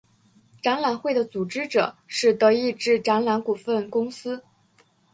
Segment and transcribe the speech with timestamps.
[0.63, 4.43] 展览会的组织者是德意志展览股份公司。